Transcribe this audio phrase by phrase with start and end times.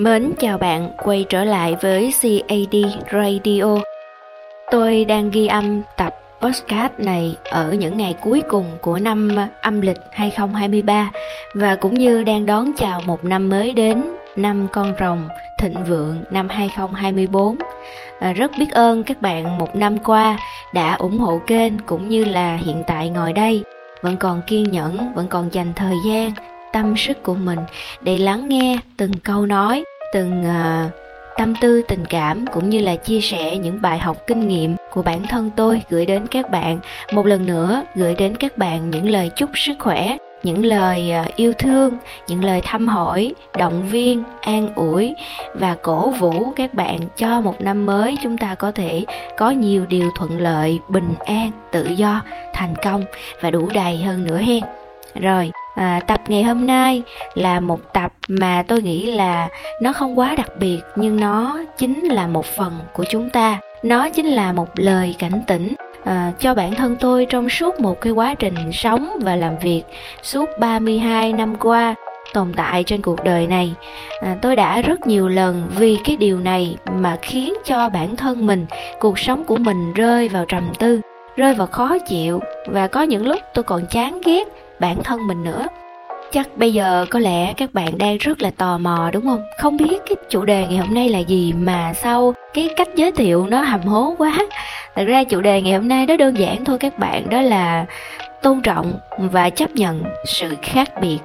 [0.00, 2.76] Mến chào bạn quay trở lại với CAD
[3.12, 3.64] Radio.
[4.70, 9.80] Tôi đang ghi âm tập podcast này ở những ngày cuối cùng của năm âm
[9.80, 11.10] lịch 2023
[11.54, 14.02] và cũng như đang đón chào một năm mới đến,
[14.36, 15.28] năm con rồng
[15.58, 17.56] thịnh vượng năm 2024.
[18.20, 20.38] À, rất biết ơn các bạn một năm qua
[20.74, 23.64] đã ủng hộ kênh cũng như là hiện tại ngồi đây
[24.02, 26.30] vẫn còn kiên nhẫn, vẫn còn dành thời gian
[26.72, 27.58] tâm sức của mình
[28.00, 30.92] để lắng nghe từng câu nói từng uh,
[31.36, 35.02] tâm tư tình cảm cũng như là chia sẻ những bài học kinh nghiệm của
[35.02, 36.78] bản thân tôi gửi đến các bạn.
[37.12, 41.24] Một lần nữa gửi đến các bạn những lời chúc sức khỏe những lời ờ,
[41.36, 41.94] yêu thương
[42.28, 45.14] những lời thăm hỏi động viên an ủi
[45.54, 48.18] và cổ vũ các bạn cho một năm mới.
[48.22, 49.04] Chúng ta có thể
[49.36, 52.22] có nhiều điều thuận lợi bình an tự do
[52.52, 53.04] thành công
[53.40, 54.60] và đủ đầy hơn nữa hen.
[55.14, 57.02] Rồi à, tập ngày hôm nay
[57.34, 59.48] là một tập mà tôi nghĩ là
[59.82, 63.58] nó không quá đặc biệt nhưng nó chính là một phần của chúng ta.
[63.82, 68.00] Nó chính là một lời cảnh tỉnh à, cho bản thân tôi trong suốt một
[68.00, 69.82] cái quá trình sống và làm việc
[70.22, 71.94] suốt 32 năm qua
[72.32, 73.74] tồn tại trên cuộc đời này.
[74.20, 78.46] À, tôi đã rất nhiều lần vì cái điều này mà khiến cho bản thân
[78.46, 78.66] mình
[79.00, 81.00] cuộc sống của mình rơi vào trầm tư
[81.36, 82.40] rơi vào khó chịu.
[82.66, 84.44] Và có những lúc tôi còn chán ghét
[84.80, 85.66] bản thân mình nữa.
[86.32, 89.42] Chắc bây giờ có lẽ các bạn đang rất là tò mò, đúng không?
[89.58, 93.12] Không biết cái chủ đề ngày hôm nay là gì mà sau cái cách giới
[93.12, 94.38] thiệu nó hầm hố quá.
[94.94, 97.86] Thật ra chủ đề ngày hôm nay nó đơn giản thôi các bạn, đó là
[98.42, 101.18] tôn trọng và chấp nhận sự khác biệt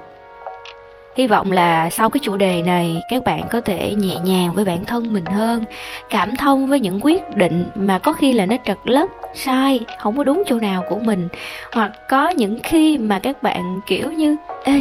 [1.16, 4.64] hy vọng là sau cái chủ đề này các bạn có thể nhẹ nhàng với
[4.64, 5.64] bản thân mình hơn
[6.10, 10.16] cảm thông với những quyết định mà có khi là nó trật lất sai không
[10.16, 11.28] có đúng chỗ nào của mình.
[11.72, 14.80] Hoặc có những khi mà các bạn kiểu như ê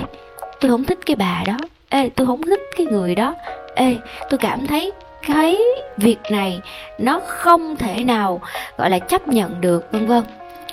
[0.62, 1.58] tôi không thích cái bà đó
[1.90, 3.34] ê tôi không thích cái người đó
[3.76, 3.96] ê
[4.30, 4.92] tôi cảm thấy
[5.28, 5.58] cái
[5.98, 6.60] việc này
[6.98, 8.42] nó không thể nào
[8.78, 10.24] gọi là chấp nhận được vân vân.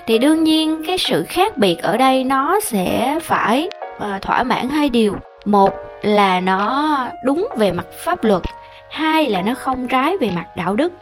[0.06, 4.68] Thì đương nhiên cái sự khác biệt ở đây nó sẽ phải uh, thỏa mãn
[4.68, 5.70] hai điều một
[6.03, 8.42] là nó đúng về mặt pháp luật
[8.91, 10.92] hai là nó không trái về mặt đạo đức.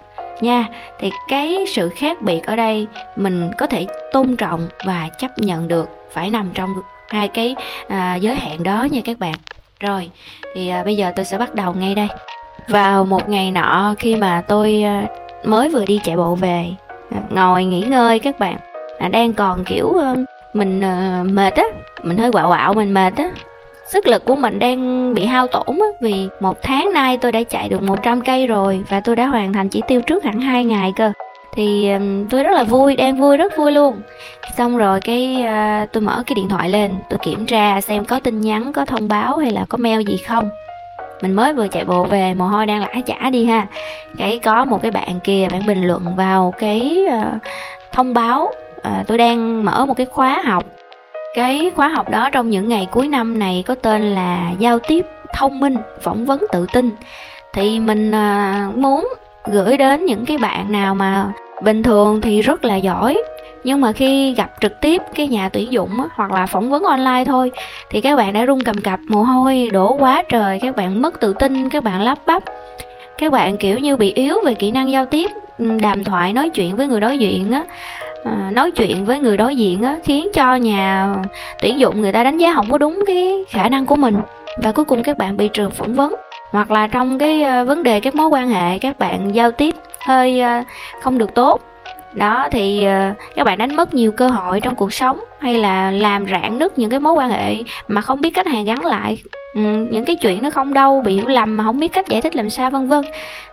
[0.41, 0.67] Nha
[0.99, 2.87] thì cái sự khác biệt ở đây
[3.17, 6.75] mình có thể tôn trọng và chấp nhận được phải nằm trong
[7.09, 7.57] hai cái
[7.89, 9.35] à, giới hạn đó nha các bạn.
[9.81, 10.11] Rồi
[10.55, 12.09] thì à, bây giờ tôi sẽ bắt đầu ngay đây.
[12.69, 15.05] Vào một ngày nọ khi mà tôi à,
[15.45, 16.67] mới vừa đi chạy bộ về
[17.11, 18.57] à, ngồi nghỉ ngơi các bạn
[18.99, 20.15] à, đang còn kiểu à,
[20.55, 21.65] mình à, mệt á
[22.03, 23.31] mình hơi quạo quạo mình mệt á
[23.93, 27.43] sức lực của mình đang bị hao tổn á, vì một tháng nay tôi đã
[27.43, 30.65] chạy được 100 cây rồi và tôi đã hoàn thành chỉ tiêu trước hẳn hai
[30.65, 31.13] ngày cơ.
[31.53, 31.91] Thì
[32.31, 34.01] tôi rất là vui đang vui rất vui luôn.
[34.57, 38.21] Xong rồi cái uh, tôi mở cái điện thoại lên tôi kiểm tra xem có
[38.21, 40.51] tin nhắn có thông báo hay là có mail gì không.
[41.23, 43.67] Mình mới vừa chạy bộ về mồ hôi đang lã chả đi ha.
[44.19, 47.43] Cái có một cái bạn kia bạn bình luận vào cái uh,
[47.93, 50.65] thông báo uh, tôi đang mở một cái khóa học
[51.35, 55.07] cái khóa học đó trong những ngày cuối năm này có tên là giao tiếp
[55.35, 56.91] thông minh phỏng vấn tự tin.
[57.53, 59.09] Thì mình à, muốn
[59.53, 61.33] gửi đến những cái bạn nào mà
[61.63, 63.23] bình thường thì rất là giỏi
[63.65, 66.83] nhưng mà khi gặp trực tiếp cái nhà tuyển dụng á, hoặc là phỏng vấn
[66.83, 67.51] online thôi
[67.91, 71.21] thì các bạn đã run cầm cập mồ hôi đổ quá trời các bạn mất
[71.21, 72.43] tự tin các bạn lắp bắp.
[73.19, 76.51] Các bạn kiểu như bị yếu về kỹ năng giao tiếp ừ, đàm thoại nói
[76.51, 77.65] chuyện với người đối diện á
[78.25, 81.15] à, nói chuyện với người đối diện á khiến cho nhà
[81.63, 84.17] tuyển dụng người ta đánh giá không có đúng cái khả năng của mình.
[84.63, 86.15] Và cuối cùng các bạn bị trường phỏng vấn.
[86.51, 89.75] Hoặc là trong cái ờ, vấn đề các mối quan hệ các bạn giao tiếp
[90.07, 90.63] hơi ờ,
[91.03, 91.61] không được tốt.
[92.13, 92.87] Đó thì
[93.37, 96.79] các bạn đánh mất nhiều cơ hội trong cuộc sống hay là làm rạn nứt
[96.79, 97.57] những cái mối quan hệ
[97.89, 99.19] mà không biết cách hàn gắn lại.
[99.55, 102.21] Ừ, những cái chuyện nó không đâu, bị hiểu lầm mà không biết cách giải
[102.21, 103.05] thích làm sao, vân vân.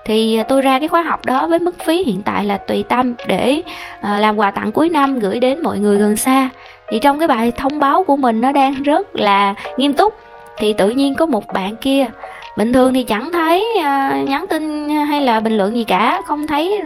[0.06, 2.84] Thì à, tôi ra cái khóa học đó với mức phí hiện tại là tùy
[2.90, 3.62] tâm để
[4.02, 6.50] à, làm quà tặng cuối năm gửi đến mọi người gần xa.
[6.90, 10.13] Thì trong cái bài thông báo của mình nó đang rất là nghiêm túc.
[10.58, 12.06] Thì tự nhiên có một bạn kia
[12.57, 16.47] bình thường thì chẳng thấy uh, nhắn tin hay là bình luận gì cả không
[16.47, 16.82] thấy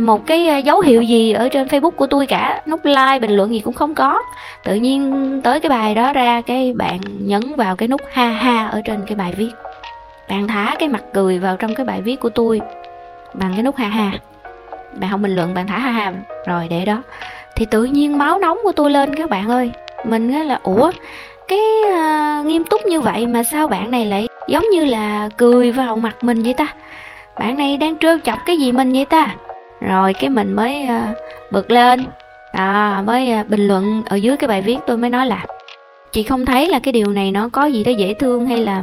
[0.00, 2.62] một cái à, dấu hiệu gì ở trên facebook của tôi cả.
[2.66, 4.22] Nút like bình luận gì cũng không có.
[4.64, 8.66] Tự nhiên tới cái bài đó ra cái bạn nhấn vào cái nút ha ha
[8.66, 9.50] ở trên cái bài viết.
[10.28, 12.60] Bạn thả cái mặt cười vào trong cái bài viết của tôi
[13.34, 14.10] bằng cái nút ha ha.
[15.00, 16.12] Bạn không bình luận bạn thả ha ha.
[16.46, 17.02] Rồi để đó.
[17.56, 19.70] Thì tự nhiên máu nóng của tôi lên các bạn ơi.
[20.04, 20.90] Mình á là ủa
[21.48, 25.72] cái uh, nghiêm túc như vậy mà sao bạn này lại giống như là cười
[25.72, 26.66] vào mặt mình vậy ta.
[27.38, 29.34] Bạn này đang trêu chọc cái gì mình vậy ta?
[29.80, 31.16] Rồi cái mình mới uh,
[31.52, 32.04] bực lên.
[32.52, 35.46] À, mới uh, bình luận ở dưới cái bài viết tôi mới nói là
[36.12, 38.78] chị không thấy là cái điều này nó có gì đó dễ thương hay là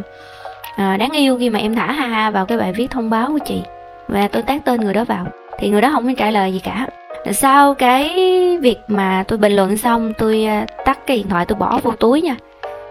[0.73, 3.27] uh, đáng yêu khi mà em thả ha ha vào cái bài viết thông báo
[3.27, 3.61] của chị?
[4.07, 5.25] Và tôi tác tên người đó vào.
[5.59, 6.87] Thì người đó không có trả lời gì cả.
[7.31, 8.17] Sau cái
[8.61, 10.47] việc mà tôi bình luận xong tôi
[10.85, 12.35] tắt cái điện thoại tôi bỏ vô túi nha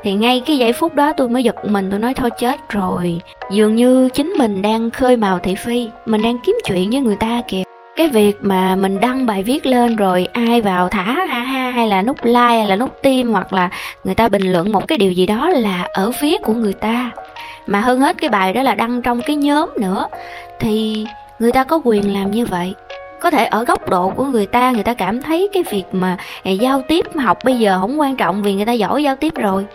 [0.03, 3.21] thì ngay cái giây phút đó tôi mới giật mình, tôi nói thôi chết rồi.
[3.51, 7.17] Dường như chính mình đang khơi màu thị phi, mình đang kiếm chuyện với người
[7.17, 7.63] ta kìa.
[7.97, 11.89] Cái việc mà mình đăng bài viết lên rồi ai vào thả, ha ha, hay
[11.89, 13.71] là nút like, hay là nút tim, hoặc là
[14.05, 17.11] người ta bình luận một cái điều gì đó là ở phía của người ta.
[17.67, 20.07] Mà hơn hết cái bài đó là đăng trong cái nhóm nữa.
[20.61, 21.07] Thì
[21.39, 22.75] người ta có quyền làm như vậy
[23.21, 26.17] có thể ở góc độ của người ta người ta cảm thấy cái việc mà
[26.45, 29.35] à, giao tiếp học bây giờ không quan trọng vì người ta giỏi giao tiếp
[29.35, 29.67] rồi.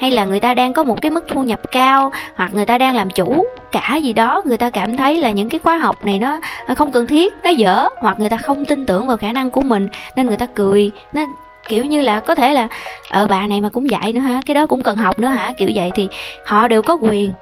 [0.00, 2.78] Hay là người ta đang có một cái mức thu nhập cao, hoặc người ta
[2.78, 6.04] đang làm chủ cả gì đó, người ta cảm thấy là những cái khóa học
[6.04, 6.38] này nó
[6.76, 9.60] không cần thiết, nó dở, hoặc người ta không tin tưởng vào khả năng của
[9.60, 10.90] mình, nên người ta cười.
[11.12, 11.22] Nó
[11.68, 12.68] kiểu như là có thể là
[13.10, 14.40] ở bà này mà cũng dạy nữa hả?
[14.46, 15.52] Cái đó cũng cần học nữa hả?
[15.56, 16.08] Kiểu vậy thì
[16.46, 17.32] họ đều có quyền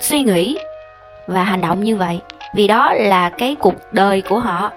[0.00, 0.58] suy nghĩ
[1.26, 2.20] và hành động như vậy
[2.54, 4.70] vì đó là cái cuộc đời của họ.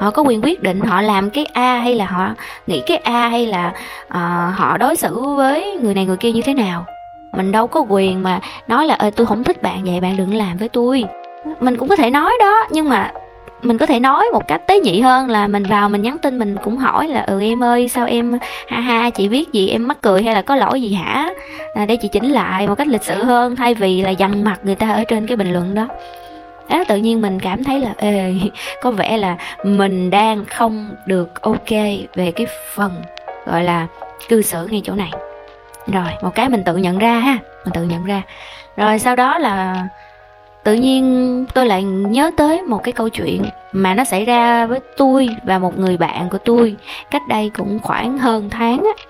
[0.00, 2.34] Họ có quyền quyết định họ làm cái a hay là họ
[2.66, 3.72] nghĩ cái a hay là
[4.06, 6.84] uh, họ đối xử với người này người kia như thế nào.
[7.32, 10.34] Mình đâu có quyền mà nói là ơi tôi không thích bạn vậy bạn đừng
[10.34, 11.04] làm với tôi.
[11.60, 13.12] Mình cũng có thể nói đó nhưng mà
[13.62, 16.38] mình có thể nói một cách tế nhị hơn là mình vào mình nhắn tin
[16.38, 18.38] mình cũng hỏi là ừ em ơi sao em
[18.68, 19.68] ha ha chị viết gì?
[19.68, 21.30] Em mắc cười hay là có lỗi gì hả?
[21.74, 24.60] À, để chị chỉnh lại một cách lịch sự hơn thay vì là dằn mặt
[24.62, 25.86] người ta ở trên cái bình luận đó
[26.70, 28.34] đó tự nhiên mình cảm thấy là, ê,
[28.82, 31.70] có vẻ là mình đang không được ok
[32.14, 33.02] về cái phần,
[33.46, 33.86] gọi là,
[34.28, 35.10] cư xử ngay chỗ này.
[35.86, 38.22] Rồi, một cái mình tự nhận ra ha, mình tự nhận ra.
[38.76, 39.86] Rồi, sau đó là
[40.64, 44.80] tự nhiên tôi lại nhớ tới một cái câu chuyện mà nó xảy ra với
[44.96, 46.76] tôi và một người bạn của tôi
[47.10, 49.04] cách đây cũng khoảng hơn tháng á.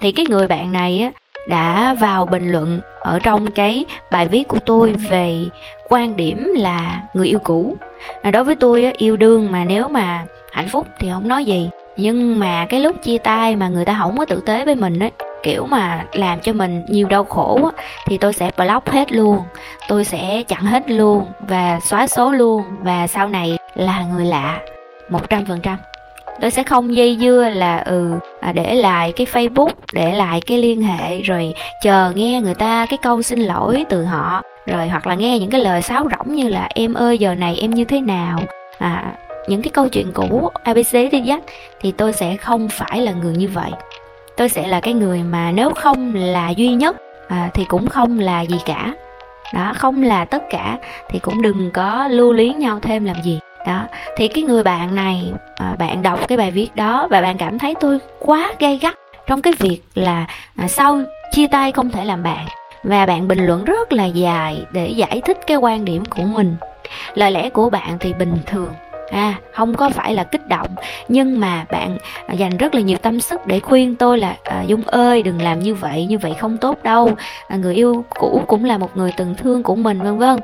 [0.00, 4.48] Thì cái người bạn này á đã vào bình luận ở trong cái bài viết
[4.48, 5.44] của tôi về
[5.88, 7.76] quan điểm là người yêu cũ.
[8.32, 11.70] Đối với tôi yêu đương mà nếu mà hạnh phúc thì không nói gì.
[11.96, 14.98] Nhưng mà cái lúc chia tay mà người ta không có tử tế với mình
[14.98, 15.10] ấy
[15.42, 19.38] kiểu mà làm cho mình nhiều đau khổ á, thì tôi sẽ block hết luôn.
[19.88, 22.62] Tôi sẽ chặn hết luôn và xóa số luôn.
[22.80, 24.58] Và sau này là người lạ
[25.08, 25.76] một trăm phần trăm
[26.42, 28.10] tôi sẽ không dây dưa là ừ
[28.40, 32.86] à, để lại cái facebook để lại cái liên hệ rồi chờ nghe người ta
[32.86, 36.36] cái câu xin lỗi từ họ rồi hoặc là nghe những cái lời sáo rỗng
[36.36, 38.38] như là em ơi giờ này em như thế nào?
[38.78, 39.12] À
[39.48, 41.42] những cái câu chuyện cũ abc đi dắt
[41.80, 43.70] thì tôi sẽ không phải là người như vậy.
[44.36, 46.96] Tôi sẽ là cái người mà nếu không là duy nhất
[47.28, 48.92] à, thì cũng không là gì cả.
[49.54, 50.78] Đó không là tất cả
[51.08, 53.86] thì cũng đừng có lưu luyến nhau thêm làm gì đó
[54.16, 57.58] thì cái người bạn này à, bạn đọc cái bài viết đó và bạn cảm
[57.58, 58.94] thấy tôi quá gay gắt
[59.26, 60.26] trong cái việc là
[60.56, 61.00] à, sau
[61.32, 62.46] chia tay không thể làm bạn.
[62.82, 66.56] Và bạn bình luận rất là dài để giải thích cái quan điểm của mình.
[67.14, 68.72] Lời lẽ của bạn thì bình thường
[69.10, 70.68] à không có phải là kích động.
[71.08, 74.62] Nhưng mà bạn à, dành rất là nhiều tâm sức để khuyên tôi là à,
[74.66, 77.10] dung ơi đừng làm như vậy như vậy không tốt đâu.
[77.48, 80.38] À, người yêu cũ cũng là một người từng thương của mình vân vân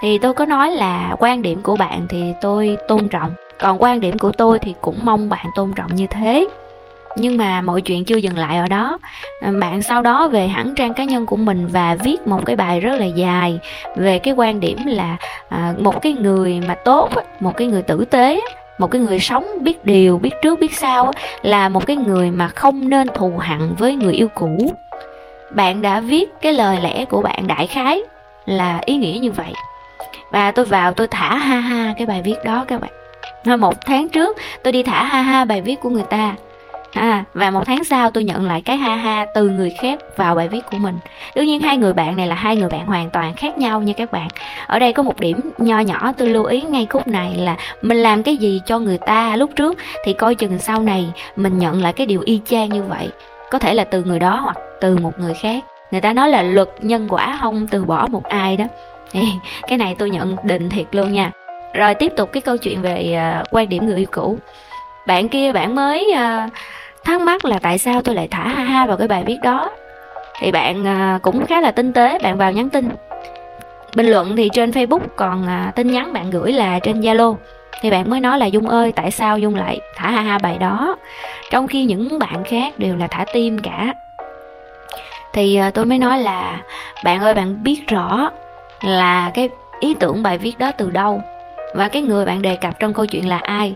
[0.00, 3.30] thì tôi có nói là quan điểm của bạn thì tôi tôn trọng.
[3.60, 6.46] Còn quan điểm của tôi thì cũng mong bạn tôn trọng như thế.
[7.16, 8.98] Nhưng mà mọi chuyện chưa dừng lại ở đó.
[9.60, 12.80] Bạn sau đó về hẳn trang cá nhân của mình và viết một cái bài
[12.80, 13.58] rất là dài
[13.96, 15.16] về cái quan điểm là
[15.48, 17.10] à, một cái người mà tốt,
[17.40, 18.40] một cái người tử tế,
[18.78, 22.48] một cái người sống biết điều, biết trước, biết sau là một cái người mà
[22.48, 24.72] không nên thù hận với người yêu cũ.
[25.50, 28.02] Bạn đã viết cái lời lẽ của bạn đại khái
[28.46, 29.52] là ý nghĩa như vậy
[30.30, 32.90] và tôi vào tôi thả ha ha cái bài viết đó các bạn.
[33.60, 36.34] Một tháng trước tôi đi thả ha ha bài viết của người ta.
[36.92, 40.34] À, và một tháng sau tôi nhận lại cái ha ha từ người khác vào
[40.34, 40.98] bài viết của mình.
[41.34, 43.92] Đương nhiên hai người bạn này là hai người bạn hoàn toàn khác nhau nha
[43.92, 44.28] các bạn.
[44.66, 47.98] Ở đây có một điểm nho nhỏ tôi lưu ý ngay khúc này là mình
[47.98, 51.06] làm cái gì cho người ta lúc trước thì coi chừng sau này
[51.36, 53.08] mình nhận lại cái điều y chang như vậy.
[53.50, 55.64] Có thể là từ người đó hoặc từ một người khác.
[55.90, 58.64] Người ta nói là luật nhân quả không từ bỏ một ai đó
[59.66, 61.30] cái này tôi nhận định thiệt luôn nha.
[61.74, 64.38] Rồi tiếp tục cái câu chuyện về uh, quan điểm người yêu cũ.
[65.06, 66.52] Bạn kia bạn mới uh,
[67.04, 69.70] thắc mắc là tại sao tôi lại thả ha ha vào cái bài viết đó.
[70.38, 72.88] Thì bạn uh, cũng khá là tinh tế bạn vào nhắn tin.
[73.96, 77.34] Bình luận thì trên facebook còn uh, tin nhắn bạn gửi là trên zalo.
[77.80, 80.58] Thì bạn mới nói là dung ơi tại sao dung lại thả ha ha bài
[80.58, 80.96] đó?
[81.50, 83.94] Trong khi những bạn khác đều là thả tim cả.
[85.32, 86.58] Thì uh, tôi mới nói là
[87.04, 88.30] bạn ơi bạn biết rõ
[88.82, 89.48] là cái
[89.80, 91.22] ý tưởng bài viết đó từ đâu?
[91.74, 93.74] Và cái người bạn đề cập trong câu chuyện là ai?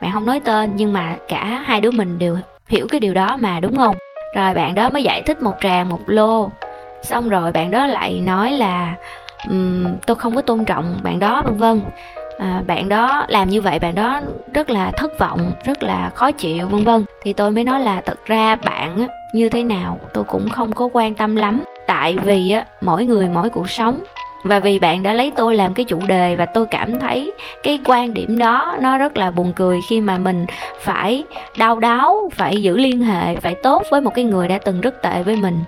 [0.00, 3.36] Bạn không nói tên nhưng mà cả hai đứa mình đều hiểu cái điều đó
[3.40, 3.96] mà đúng không?
[4.36, 6.50] Rồi bạn đó mới giải thích một tràng một lô.
[7.02, 8.94] Xong rồi bạn đó lại nói là
[9.48, 11.80] um, tôi không có tôn trọng bạn đó vân vân.
[12.38, 14.20] À, bạn đó làm như vậy bạn đó
[14.54, 17.04] rất là thất vọng rất là khó chịu vân vân.
[17.22, 20.72] Thì tôi mới nói là thật ra bạn á, như thế nào tôi cũng không
[20.72, 21.62] có quan tâm lắm.
[21.86, 23.98] Tại vì á mỗi người mỗi cuộc sống
[24.42, 27.32] và vì bạn đã lấy tôi làm cái chủ đề và tôi cảm thấy
[27.62, 30.46] cái quan điểm đó nó rất là buồn cười khi mà mình
[30.80, 31.24] phải
[31.56, 35.02] đau đáu, phải giữ liên hệ, phải tốt với một cái người đã từng rất
[35.02, 35.58] tệ với mình.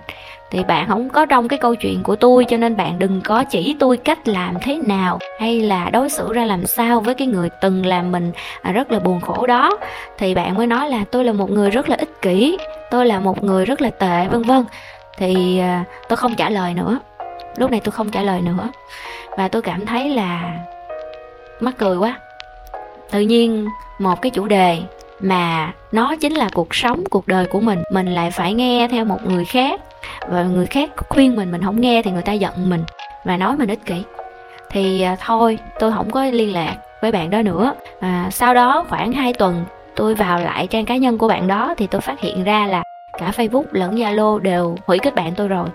[0.51, 3.43] Thì bạn không có trong cái câu chuyện của tôi, cho nên bạn đừng có
[3.43, 7.27] chỉ tôi cách làm thế nào hay là đối xử ra làm sao với cái
[7.27, 9.71] người từng làm mình à, rất là buồn khổ đó.
[10.17, 12.57] Thì bạn mới nói là tôi là một người rất là ích kỷ,
[12.91, 14.65] tôi là một người rất là tệ, vân vân.
[15.17, 16.99] Thì à, tôi không trả lời nữa
[17.57, 18.69] lúc này tôi không trả lời nữa.
[19.37, 20.59] Và tôi cảm thấy là
[21.59, 22.19] mắc cười quá.
[23.11, 23.67] Tự nhiên
[23.99, 24.79] một cái chủ đề
[25.19, 29.05] mà nó chính là cuộc sống cuộc đời của mình mình lại phải nghe theo
[29.05, 29.81] một người khác.
[30.27, 32.83] Và người khác khuyên mình mình không nghe thì người ta giận mình
[33.23, 34.03] và nói mình ích kỷ.
[34.69, 37.73] Thì à, thôi tôi không có liên lạc với bạn đó nữa.
[37.99, 41.73] À, sau đó khoảng 2 tuần tôi vào lại trang cá nhân của bạn đó
[41.77, 42.83] thì tôi phát hiện ra là
[43.19, 45.67] cả facebook lẫn zalo đều hủy kết bạn tôi rồi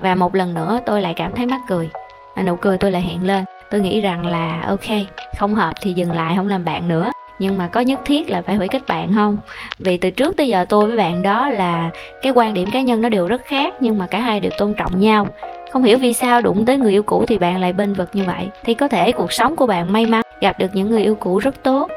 [0.00, 1.88] và một lần nữa tôi lại cảm thấy mắc cười.
[2.34, 3.44] À, nụ cười tôi lại hiện lên.
[3.70, 5.06] Tôi nghĩ rằng là ok
[5.38, 7.12] không hợp thì dừng lại không làm bạn nữa.
[7.38, 9.38] Nhưng mà có nhất thiết là phải hủy kết bạn không?
[9.78, 11.90] Vì từ trước tới giờ tôi với bạn đó là
[12.22, 14.74] cái quan điểm cá nhân nó đều rất khác nhưng mà cả hai đều tôn
[14.74, 15.26] trọng nhau.
[15.72, 18.24] Không hiểu vì sao đụng tới người yêu cũ thì bạn lại bênh vực như
[18.24, 18.48] vậy.
[18.64, 21.38] Thì có thể cuộc sống của bạn may mắn gặp được những người yêu cũ
[21.38, 21.90] rất tốt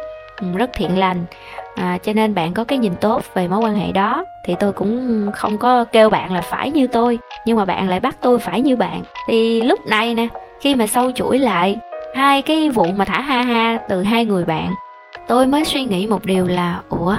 [0.56, 1.26] rất thiện lành
[1.76, 4.74] à, cho nên bạn có cái nhìn tốt về mối quan hệ đó thì tôi
[4.74, 8.40] cũng không có kêu bạn là phải như tôi nhưng mà bạn lại bắt tôi
[8.40, 9.04] phải như bạn.
[9.28, 10.28] Thì lúc này nè
[10.62, 11.78] khi mà sâu chuỗi lại
[12.16, 14.74] hai cái vụ mà thả ha ha từ hai người bạn
[15.28, 17.16] tôi mới suy nghĩ một điều là ủa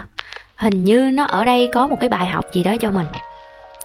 [0.57, 3.07] hình như nó ở đây có một cái bài học gì đó cho mình.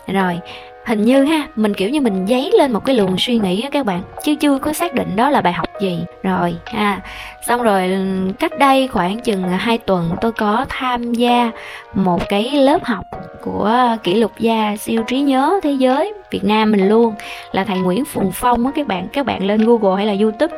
[0.07, 0.39] Rồi
[0.87, 3.69] hình như ha mình kiểu như mình dấy lên một cái luồng suy nghĩ á
[3.69, 5.99] các bạn chứ chưa có xác định đó là bài học gì.
[6.23, 7.01] Rồi ha
[7.47, 11.51] xong rồi ừ, cách đây khoảng chừng hai tuần tôi có tham gia
[11.93, 13.03] một cái lớp học
[13.41, 17.13] của kỷ lục gia siêu trí nhớ thế giới Việt Nam mình luôn
[17.51, 20.57] là thầy Nguyễn Phùng Phong á các bạn các bạn lên Google hay là YouTube.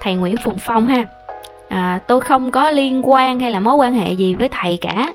[0.00, 1.04] Thầy Nguyễn Phùng Phong ha
[1.68, 5.12] à, tôi không có liên quan hay là mối quan hệ gì với thầy cả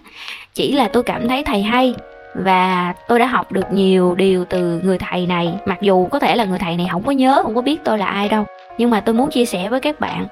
[0.53, 1.95] chỉ là tôi cảm thấy thầy hay
[2.35, 5.53] và tôi đã học được nhiều điều từ người thầy này.
[5.65, 7.97] Mặc dù có thể là người thầy này không có nhớ không có biết tôi
[7.97, 8.45] là ai đâu.
[8.77, 10.25] Nhưng mà tôi muốn chia sẻ với các bạn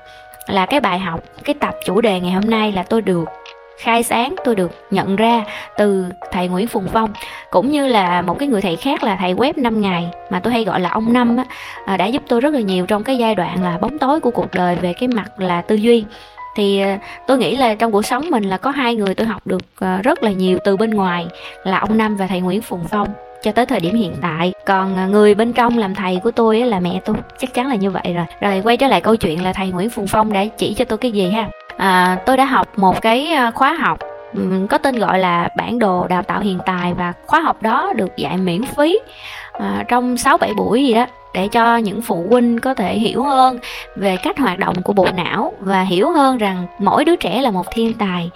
[0.47, 3.29] là cái bài học cái tập chủ đề ngày hôm nay là tôi được
[3.77, 5.45] khai sáng tôi được nhận ra
[5.77, 7.13] từ thầy Nguyễn Phùng Phong
[7.51, 10.53] cũng như là một cái người thầy khác là thầy web 5 ngày mà tôi
[10.53, 11.45] hay gọi là ông năm á,
[11.85, 14.31] à, đã giúp tôi rất là nhiều trong cái giai đoạn là bóng tối của
[14.31, 16.05] cuộc đời về cái mặt là tư duy
[16.55, 19.41] thì ờ, tôi nghĩ là trong cuộc sống mình là có hai người tôi học
[19.47, 21.27] được ờ, rất là nhiều từ bên ngoài
[21.63, 23.07] là ông năm và thầy Nguyễn Phùng Phong
[23.41, 24.53] cho tới thời điểm hiện tại.
[24.65, 27.75] Còn ờ, người bên trong làm thầy của tôi là mẹ tôi chắc chắn là
[27.75, 28.25] như vậy rồi.
[28.41, 30.97] Rồi quay trở lại câu chuyện là thầy Nguyễn Phùng Phong đã chỉ cho tôi
[30.97, 31.49] cái gì ha?
[31.77, 33.99] À, tôi đã học một cái khóa học
[34.69, 38.17] có tên gọi là bản đồ đào tạo hiện tài và khóa học đó được
[38.17, 38.99] dạy miễn phí
[39.53, 43.23] à, trong 6 7 buổi gì đó để cho những phụ huynh có thể hiểu
[43.23, 43.59] hơn
[43.95, 47.51] về cách hoạt động của bộ não và hiểu hơn rằng mỗi đứa trẻ là
[47.51, 48.29] một thiên tài.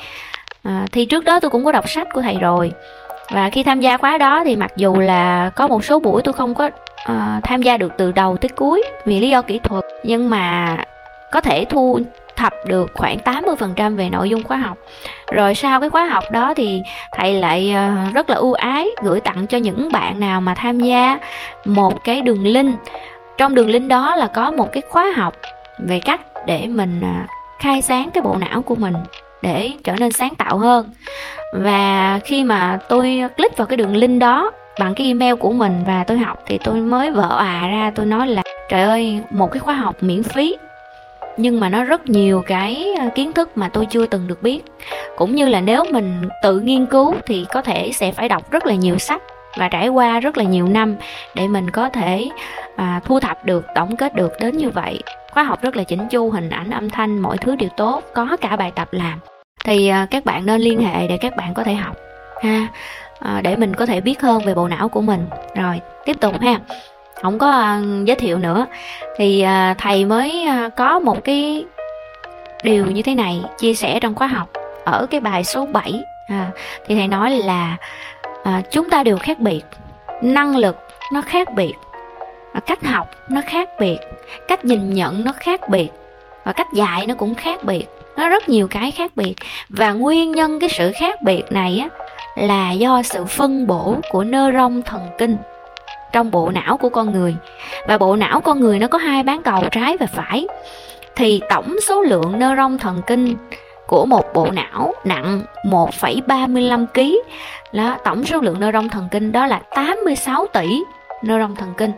[0.63, 2.72] À, thì trước đó tôi cũng có đọc sách của thầy rồi.
[3.32, 6.34] Và khi tham gia khóa đó thì mặc dù là có một số buổi tôi
[6.34, 9.86] không có uh, tham gia được từ đầu tới cuối vì lý do kỹ thuật
[10.04, 10.77] nhưng mà
[11.32, 12.00] có thể thu
[12.38, 14.77] thập được khoảng 80% về nội dung khóa học.
[15.32, 19.20] Rồi sau cái khóa học đó thì thầy lại ờ, rất là ưu ái gửi
[19.20, 21.20] tặng cho những bạn nào mà tham gia
[21.65, 22.79] một cái đường link.
[23.38, 25.34] Trong đường link đó là có một cái khóa học
[25.79, 28.94] về cách để mình ờ, khai sáng cái bộ não của mình
[29.41, 30.89] để trở nên sáng tạo hơn.
[31.53, 35.84] Và khi mà tôi click vào cái đường link đó bằng cái email của mình
[35.88, 39.51] và tôi học thì tôi mới vỡ à ra, tôi nói là, trời ơi, một
[39.51, 40.56] cái khóa học miễn phí
[41.38, 44.62] nhưng mà nó rất nhiều cái ờ, kiến thức mà tôi chưa từng được biết.
[45.17, 48.65] Cũng như là nếu mình tự nghiên cứu thì có thể sẽ phải đọc rất
[48.65, 49.22] là nhiều sách
[49.58, 50.96] và trải qua rất là nhiều năm
[51.36, 52.29] để mình có thể
[52.75, 54.32] à, thu thập được tổng kết được.
[54.39, 55.01] Đến như vậy
[55.32, 58.38] khóa học rất là chỉnh chu hình ảnh âm thanh mọi thứ đều tốt có
[58.41, 59.20] cả bài tập làm.
[59.65, 61.96] Thì à, các bạn nên liên hệ để các bạn có thể học
[62.41, 62.67] ha.
[63.20, 65.25] À, để mình có thể biết hơn về bộ não của mình.
[65.56, 66.60] Rồi tiếp tục ha
[67.22, 68.66] không có uh, giới thiệu nữa.
[69.18, 71.66] Thì uh, thầy mới uh, có một cái
[72.64, 74.50] điều như thế này chia sẻ trong khóa học.
[74.86, 75.94] Ở cái bài số 7
[76.28, 76.52] à,
[76.88, 77.78] thì thầy nói là
[78.44, 79.62] à, chúng ta đều khác biệt.
[80.22, 80.76] Năng lực
[81.14, 81.74] nó khác biệt
[82.66, 83.98] cách học nó khác biệt
[84.48, 85.90] cách nhìn nhận nó khác biệt
[86.46, 87.86] và cách dạy nó cũng khác biệt.
[88.18, 89.36] Nó rất nhiều cái khác biệt.
[89.70, 91.90] Và nguyên nhân cái sự khác biệt này á
[92.36, 95.38] là do sự phân bổ của nơ rong thần kinh
[96.12, 97.36] trong bộ não của con người.
[97.88, 100.48] Và bộ não con người nó có hai bán cầu trái và phải.
[101.16, 103.36] Thì tổng số lượng neuron thần kinh
[103.88, 107.16] của một bộ não nặng 1,35 kg
[107.74, 110.84] đó tổng số lượng neuron thần kinh đó là 86 tỷ
[111.24, 111.92] neuron thần kinh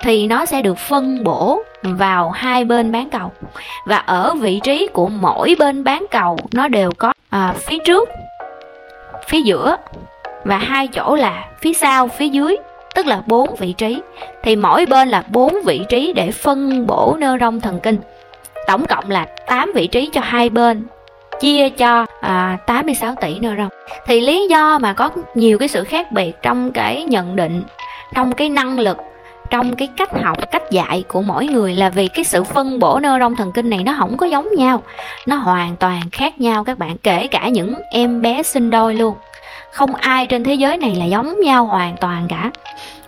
[0.00, 3.32] thì nó sẽ được phân bổ vào hai bên bán cầu.
[3.86, 8.08] Và ở vị trí của mỗi bên bán cầu nó đều có à, phía trước
[9.28, 9.76] phía giữa
[10.44, 12.56] và hai chỗ là phía sau phía dưới
[12.94, 14.00] tức là bốn vị trí
[14.42, 17.98] thì mỗi bên là bốn vị trí để phân bổ nơ rong thần kinh.
[18.66, 20.86] Tổng cộng là 8 vị trí cho hai bên
[21.40, 23.68] chia cho à, 86 tỷ nơ rong.
[24.06, 27.62] Thì lý do mà có nhiều cái sự khác biệt trong cái nhận định
[28.14, 28.96] trong cái năng lực
[29.50, 32.98] trong cái cách học cách dạy của mỗi người là vì cái sự phân bổ
[32.98, 34.82] nơ rong thần kinh này nó không có giống nhau
[35.26, 39.14] nó hoàn toàn khác nhau các bạn kể cả những em bé sinh đôi luôn
[39.70, 42.50] không ai trên thế giới này là giống nhau hoàn toàn cả.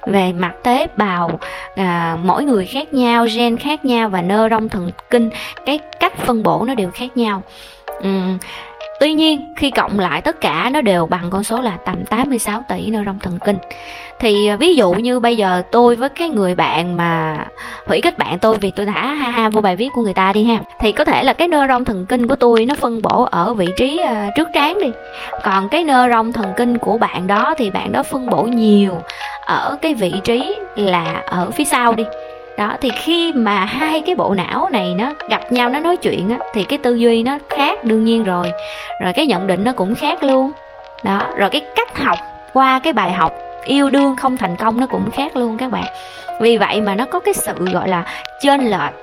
[0.07, 1.39] Về mặt tế bào
[1.77, 5.31] à, mỗi người khác nhau gen khác nhau và nơ rong thần kinh
[5.67, 7.43] cái cách phân bổ nó đều khác nhau.
[7.99, 8.39] Uhm,
[9.01, 12.63] Tuy nhiên khi cộng lại tất cả nó đều bằng con số là tầm 86
[12.69, 13.57] tỷ neuron thần kinh.
[14.19, 17.39] Thì à, ví dụ như bây giờ tôi với cái người bạn mà
[17.87, 20.33] hủy kết bạn tôi vì tôi đã ha ha vô bài viết của người ta
[20.33, 23.23] đi ha thì có thể là cái neuron thần kinh của tôi nó phân bổ
[23.25, 24.91] ở vị trí uh, trước trán đi.
[25.43, 28.95] Còn cái neuron thần kinh của bạn đó thì bạn đó phân bổ nhiều
[29.47, 32.05] ở cái vị trí là ở phía sau đi
[32.61, 36.31] đó, thì khi mà hai cái bộ não này nó gặp nhau, nó nói chuyện
[36.31, 38.53] á, thì cái tư duy nó khác đương nhiên rồi.
[39.03, 40.51] Rồi cái nhận định nó cũng khác luôn.
[41.05, 42.19] Đó, rồi cái cách học
[42.53, 43.33] qua cái bài học
[43.65, 45.85] yêu đương không thành công nó cũng khác luôn các bạn.
[46.41, 48.05] Vì vậy mà nó có cái sự gọi là
[48.43, 48.95] trên lệch,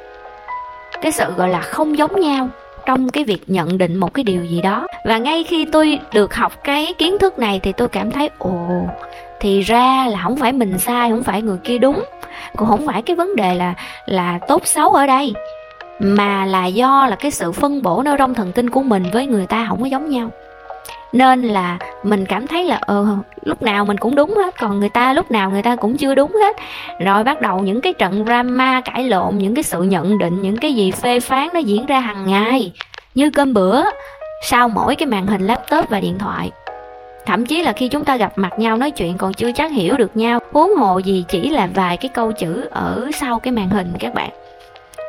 [1.01, 2.49] cái sự gọi là không giống nhau
[2.85, 4.87] trong cái việc nhận định một cái điều gì đó.
[5.05, 8.87] Và ngay khi tôi được học cái kiến thức này thì tôi cảm thấy, ồ
[9.39, 12.03] thì ra là không phải mình sai, không phải người kia đúng.
[12.55, 13.73] Cũng không phải cái vấn đề là
[14.05, 15.33] là tốt xấu ở đây,
[15.99, 19.45] mà là do là cái sự phân bổ neuron thần kinh của mình với người
[19.45, 20.29] ta không có giống nhau.
[21.13, 23.05] Nên là mình cảm thấy là ờ
[23.43, 26.15] lúc nào mình cũng đúng hết, còn người ta lúc nào người ta cũng chưa
[26.15, 26.55] đúng hết.
[26.99, 30.57] Rồi bắt đầu những cái trận drama cãi lộn, những cái sự nhận định, những
[30.57, 32.73] cái gì phê phán nó diễn ra hàng ngày,
[33.15, 33.83] như cơm bữa,
[34.43, 36.51] sau mỗi cái màn hình laptop và điện thoại
[37.27, 39.97] thậm chí là khi chúng ta gặp mặt nhau, nói chuyện còn chưa chắc hiểu
[39.97, 43.69] được nhau, huống hồ gì chỉ là vài cái câu chữ ở sau cái màn
[43.69, 44.29] hình các bạn.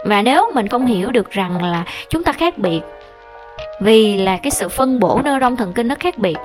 [0.04, 2.80] Và nếu mình không hiểu được rằng là chúng ta khác biệt,
[3.80, 6.36] vì là cái sự phân bổ neuron thần kinh nó khác biệt,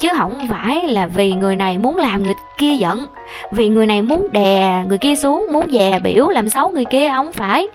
[0.00, 3.06] chứ không phải là vì người này muốn làm người kia giận,
[3.52, 7.10] vì người này muốn đè người kia xuống, muốn dè biểu làm xấu người kia,
[7.14, 7.68] không phải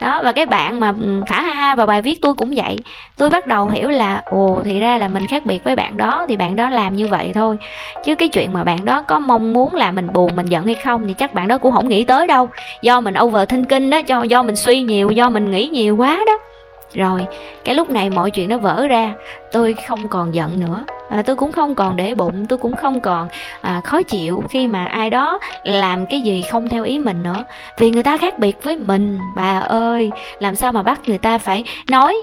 [0.00, 2.76] đó, và cái bạn mà ừ, thả ha ha vào bài viết tôi cũng vậy.
[3.16, 6.26] Tôi bắt đầu hiểu là, ồ, thì ra là mình khác biệt với bạn đó,
[6.28, 7.56] thì bạn đó làm như vậy thôi.
[8.04, 10.74] Chứ cái chuyện mà bạn đó có mong muốn là mình buồn, mình giận hay
[10.74, 12.48] không thì chắc bạn đó cũng không nghĩ tới đâu.
[12.82, 16.38] Do mình overthinking đó cho, do mình suy nhiều, do mình nghĩ nhiều quá đó
[16.94, 17.26] rồi
[17.64, 19.14] cái lúc này mọi chuyện nó vỡ ra.
[19.52, 20.84] Tôi không còn giận nữa.
[21.10, 23.28] À, tôi cũng không còn để bụng tôi cũng không còn
[23.60, 27.44] à, khó chịu khi mà ai đó làm cái gì không theo ý mình nữa.
[27.78, 30.10] Vì người ta khác biệt với mình bà ơi.
[30.38, 32.16] Làm sao mà bắt người ta phải nói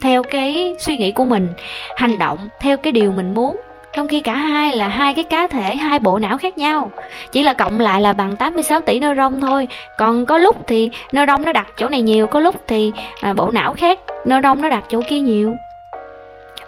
[0.00, 1.48] theo cái suy nghĩ của mình
[1.96, 3.56] hành động theo cái điều mình muốn
[3.94, 6.90] trong khi cả hai là hai cái cá thể hai bộ não khác nhau.
[7.32, 9.68] Chỉ là cộng lại là bằng 86 tỷ neuron thôi.
[9.98, 13.50] Còn có lúc thì neuron nó đặt chỗ này nhiều có lúc thì à, bộ
[13.50, 15.56] não khác nơ đông nó đặt chỗ kia nhiều.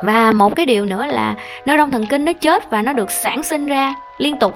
[0.03, 1.35] Và một cái điều nữa là
[1.67, 4.55] nơ đông thần kinh nó chết và nó được sản sinh ra liên tục.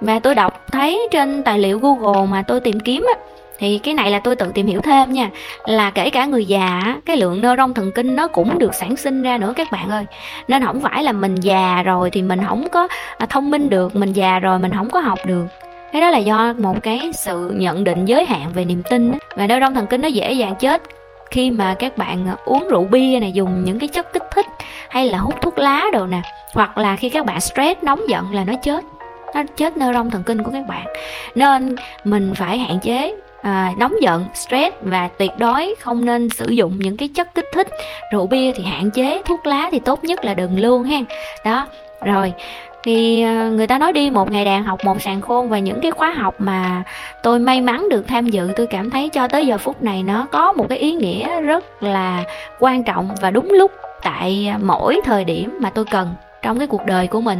[0.00, 3.20] Và tôi đọc thấy trên tài liệu google mà tôi tìm kiếm á,
[3.58, 5.30] thì cái này là tôi tự tìm hiểu thêm nha,
[5.64, 8.96] là kể cả người già cái lượng nơ rong thần kinh nó cũng được sản
[8.96, 10.04] sinh ra nữa các bạn ơi.
[10.48, 13.96] Nên không phải là mình già rồi thì mình không có à, thông minh được,
[13.96, 15.44] mình già rồi mình không có học được.
[15.92, 19.46] Cái đó là do một cái sự nhận định giới hạn về niềm tin và
[19.46, 20.82] nơ rong thần kinh nó dễ dàng chết
[21.30, 24.46] khi mà các bạn à, uống rượu bia này dùng những cái chất kích thích
[24.88, 28.34] hay là hút thuốc lá đồ nè hoặc là khi các bạn stress nóng giận
[28.34, 28.84] là nó chết.
[29.34, 30.86] Nó chết nơ rong thần kinh của các bạn.
[31.34, 36.50] Nên mình phải hạn chế à, nóng giận stress và tuyệt đối không nên sử
[36.50, 37.68] dụng những cái chất kích thích.
[38.12, 40.98] Rượu bia thì hạn chế thuốc lá thì tốt nhất là đừng luôn ha
[41.44, 41.66] đó
[42.04, 42.32] rồi
[42.84, 45.80] thì ờ, người ta nói đi, một ngày đàn học một sàn khôn và những
[45.80, 46.82] cái khóa học mà
[47.22, 50.26] tôi may mắn được tham dự, tôi cảm thấy cho tới giờ phút này nó
[50.32, 52.24] có một cái ý nghĩa rất là
[52.60, 53.70] quan trọng và đúng lúc
[54.02, 57.38] tại mỗi thời điểm mà tôi cần trong cái cuộc đời của mình.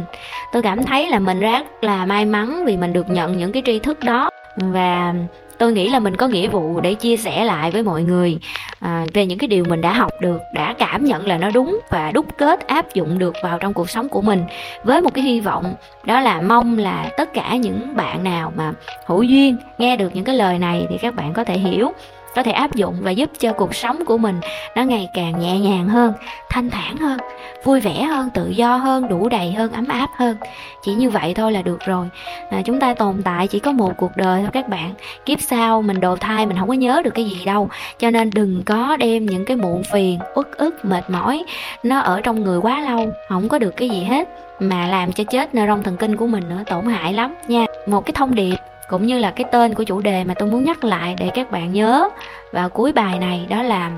[0.53, 3.63] Tôi cảm thấy là mình rất là may mắn vì mình được nhận những cái
[3.65, 5.13] tri thức đó và
[5.57, 8.37] tôi nghĩ là mình có nghĩa vụ để chia sẻ lại với mọi người
[8.79, 11.79] à, về những cái điều mình đã học được đã cảm nhận là nó đúng
[11.89, 14.43] và đúc kết áp dụng được vào trong cuộc sống của mình
[14.83, 15.73] với một cái hy vọng.
[16.03, 18.73] Đó là mong là tất cả những bạn nào mà
[19.05, 21.91] hữu duyên nghe được những cái lời này thì các bạn có thể hiểu
[22.35, 24.39] có thể áp dụng và giúp cho cuộc sống của mình
[24.75, 26.13] nó ngày càng nhẹ nhàng hơn
[26.49, 27.17] thanh thản hơn
[27.65, 30.37] vui vẻ hơn tự do hơn đủ đầy hơn ấm áp hơn.
[30.83, 32.09] Chỉ như vậy thôi là được rồi.
[32.49, 34.93] À, chúng ta tồn tại chỉ có một cuộc đời thôi các bạn.
[35.25, 37.69] Kiếp sau mình đồ thai mình không có nhớ được cái gì đâu.
[37.99, 41.43] Cho nên đừng có đem những cái muộn phiền uất ức mệt mỏi
[41.83, 43.13] nó ở trong người quá lâu.
[43.29, 46.27] Không có được cái gì hết mà làm cho chết nơ rong thần kinh của
[46.27, 47.65] mình nữa tổn hại lắm nha.
[47.87, 48.55] Một cái thông điệp
[48.89, 51.51] cũng như là cái tên của chủ đề mà tôi muốn nhắc lại để các
[51.51, 52.09] bạn nhớ.
[52.51, 53.91] Vào cuối bài này đó là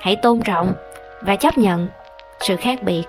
[0.00, 0.74] hãy tôn trọng
[1.20, 1.88] và chấp nhận
[2.40, 3.02] sự khác biệt.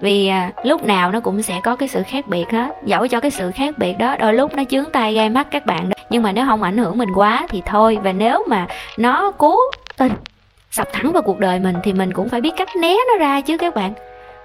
[0.00, 2.76] Vì à, lúc nào nó cũng sẽ có cái sự khác biệt hết.
[2.84, 5.66] Dẫu cho cái sự khác biệt đó đôi lúc nó chướng tay gai mắt các
[5.66, 7.98] bạn đó nhưng mà nếu không ảnh hưởng mình quá thì thôi.
[8.02, 8.66] Và nếu mà
[8.98, 9.56] nó cố
[9.96, 10.12] tình
[10.70, 13.40] sập thẳng vào cuộc đời mình thì mình cũng phải biết cách né nó ra
[13.40, 13.92] chứ các bạn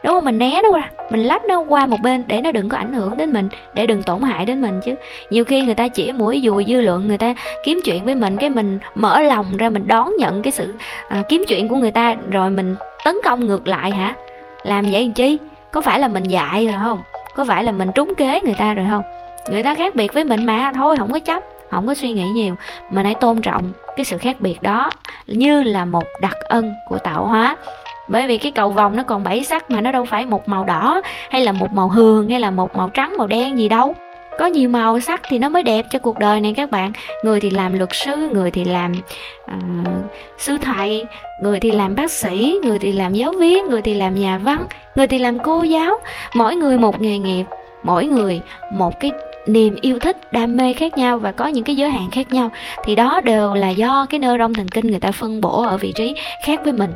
[0.04, 0.26] đúng không?
[0.26, 0.90] Mình né nó qua.
[1.10, 3.88] Mình lách nó qua một bên để nó đừng có ảnh hưởng đến mình để
[3.88, 4.96] đừng tổn hại đến mình chứ.
[5.30, 7.34] Nhiều khi người ta chỉ mũi dùi dư luận người ta
[7.64, 10.74] kiếm chuyện với mình cái mình mở lòng ra mình đón nhận cái sự
[11.10, 14.16] à, kiếm chuyện của người ta rồi mình tấn công ngược lại hả?
[14.64, 15.38] Làm vậy làm chi?
[15.72, 17.02] Có phải là mình dại rồi không?
[17.36, 19.04] Có phải là mình trúng kế người ta rồi không?
[19.50, 22.24] Người ta khác biệt với mình mà thôi không có chấp không có suy nghĩ
[22.24, 22.56] nhiều.
[22.90, 24.90] Mình hãy tôn trọng cái sự khác biệt đó
[25.28, 27.56] như là một đặc ân của tạo hóa
[28.12, 30.63] bởi vì cái cầu vòng nó còn bảy sắc mà nó đâu phải một màu
[30.63, 33.95] đỏ hay là một màu hường hay là một màu trắng màu đen gì đâu.
[34.39, 36.91] Có nhiều màu sắc thì nó mới đẹp cho cuộc đời này các bạn.
[37.24, 38.91] Người thì làm luật sư người thì làm
[39.45, 39.88] uh,
[40.38, 41.06] sư thầy
[41.43, 44.65] người thì làm bác sĩ người thì làm giáo viên người thì làm nhà văn
[44.95, 46.00] người thì làm cô giáo.
[46.36, 47.45] Mỗi người một nghề nghiệp
[47.84, 49.12] mỗi người một cái
[49.47, 52.50] niềm yêu thích đam mê khác nhau và có những cái giới hạn khác nhau.
[52.84, 55.78] Thì đó đều là do cái nơ rong thần kinh người ta phân bổ ở
[55.78, 56.93] vị trí khác với mình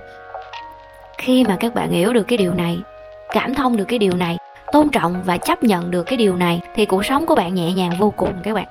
[1.25, 2.79] khi mà các bạn hiểu được cái điều này
[3.33, 4.37] cảm thông được cái điều này
[4.71, 7.71] tôn trọng và chấp nhận được cái điều này thì cuộc sống của bạn nhẹ
[7.73, 8.67] nhàng vô cùng các bạn.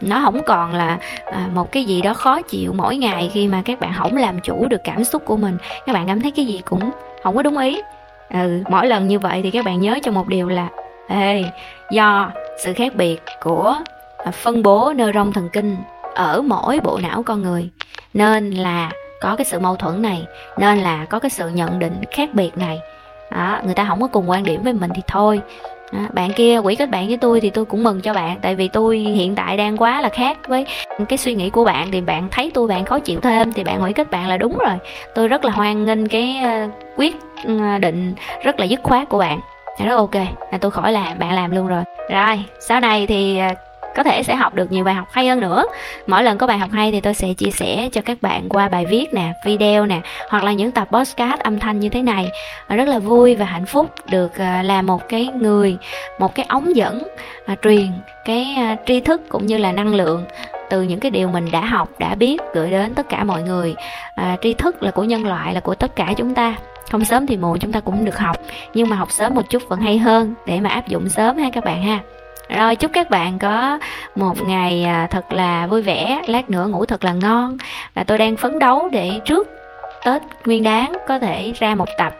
[0.00, 3.62] Nó không còn là à, một cái gì đó khó chịu mỗi ngày khi mà
[3.64, 5.56] các bạn không làm chủ được cảm xúc của mình.
[5.86, 6.90] Các bạn cảm thấy cái gì cũng
[7.22, 7.80] không có đúng ý.
[8.30, 10.68] Ừ, mỗi lần như vậy thì các bạn nhớ cho một điều là
[11.08, 11.44] ê
[11.90, 12.30] do
[12.64, 13.76] sự khác biệt của
[14.24, 15.76] à, phân bố nơ rong thần kinh
[16.14, 17.70] ở mỗi bộ não con người
[18.14, 18.90] nên là
[19.24, 22.58] có cái sự mâu thuẫn này nên là có cái sự nhận định khác biệt
[22.58, 22.80] này.
[23.30, 25.40] Đó, người ta không có cùng quan điểm với mình thì thôi.
[25.92, 28.54] Đó, bạn kia quỷ kết bạn với tôi thì tôi cũng mừng cho bạn tại
[28.54, 30.66] vì tôi hiện tại đang quá là khác với
[31.08, 31.88] cái suy nghĩ của bạn.
[31.92, 34.58] Thì bạn thấy tôi bạn khó chịu thêm thì bạn quỷ kết bạn là đúng
[34.58, 34.76] rồi.
[35.14, 39.18] Tôi rất là hoan nghênh cái ờ, quyết ờ, định rất là dứt khoát của
[39.18, 39.40] bạn.
[39.84, 40.14] Rất ok
[40.52, 41.82] là tôi khỏi làm bạn làm luôn rồi.
[42.10, 43.48] Rồi sau này thì ờ,
[43.94, 45.64] có thể sẽ học được nhiều bài học hay hơn nữa.
[46.06, 48.68] Mỗi lần có bài học hay thì tôi sẽ chia sẻ cho các bạn qua
[48.68, 52.30] bài viết nè video nè hoặc là những tập podcast âm thanh như thế này.
[52.68, 55.76] Rất là vui và hạnh phúc được à, là một cái người
[56.18, 57.02] một cái ống dẫn
[57.46, 57.92] à, truyền
[58.24, 60.24] cái à, tri thức cũng như là năng lượng
[60.70, 63.74] từ những cái điều mình đã học đã biết gửi đến tất cả mọi người.
[64.16, 66.54] À, tri thức là của nhân loại là của tất cả chúng ta.
[66.90, 68.36] Không sớm thì muộn chúng ta cũng được học
[68.74, 71.50] nhưng mà học sớm một chút vẫn hay hơn để mà áp dụng sớm ha
[71.52, 72.00] các bạn ha
[72.56, 73.78] rồi chúc các bạn có
[74.14, 77.56] một ngày à, thật là vui vẻ lát nữa ngủ thật là ngon.
[77.94, 79.48] Và tôi đang phấn đấu để trước
[80.04, 82.14] tết nguyên đáng có thể ra một tập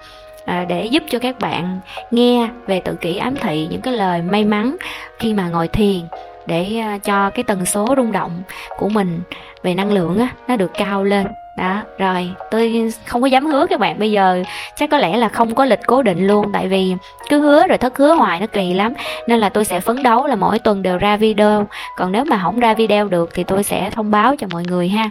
[0.45, 1.79] à, để giúp cho các bạn
[2.11, 4.77] nghe về tự kỷ ám thị những cái lời may mắn
[5.19, 6.01] khi mà ngồi thiền
[6.47, 8.43] để à, cho cái tần số rung động
[8.79, 9.21] của mình
[9.63, 11.27] về năng lượng á nó được cao lên
[11.59, 14.43] đó rồi tôi không có dám hứa các bạn bây giờ
[14.77, 16.95] chắc có lẽ là không có lịch cố định luôn tại vì
[17.29, 18.93] cứ hứa rồi thất hứa hoài nó kỳ lắm
[19.29, 21.67] nên là tôi sẽ phấn đấu là mỗi tuần đều ra video.
[21.97, 24.89] Còn nếu mà không ra video được thì tôi sẽ thông báo cho mọi người
[24.89, 25.11] ha.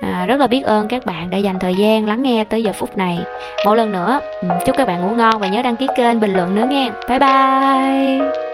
[0.00, 2.72] À, rất là biết ơn các bạn đã dành thời gian lắng nghe tới giờ
[2.72, 3.18] phút này.
[3.64, 6.32] Một lần nữa ừ, chúc các bạn ngủ ngon và nhớ đăng ký kênh bình
[6.32, 8.51] luận nữa nghe bye bye!